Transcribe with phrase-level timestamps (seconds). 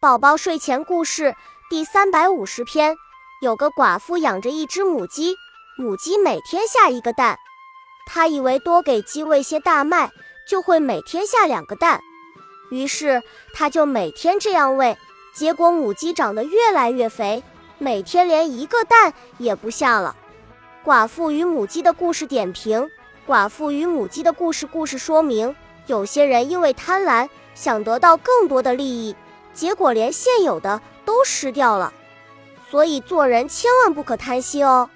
[0.00, 1.34] 宝宝睡前故事
[1.68, 2.96] 第三百五十篇：
[3.42, 5.36] 有个寡妇养着一只母鸡，
[5.76, 7.38] 母鸡每天下一个蛋。
[8.06, 10.10] 她以为多给鸡喂些大麦，
[10.48, 12.00] 就会每天下两个蛋。
[12.70, 14.96] 于是她就每天这样喂，
[15.34, 17.42] 结果母鸡长得越来越肥，
[17.76, 20.16] 每天连一个蛋也不下了。
[20.82, 22.90] 寡妇与母鸡的故事点评：
[23.26, 25.54] 寡妇与母鸡的故事故事说明，
[25.84, 29.14] 有些人因为贪婪，想得到更多的利益。
[29.52, 31.92] 结果连现有的都失掉了，
[32.70, 34.88] 所以做人千万不可贪心哦。